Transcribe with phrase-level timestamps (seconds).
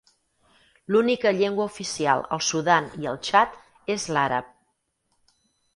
[0.95, 4.53] L'única llengua oficial al Sudan i al Txad és l'àrab.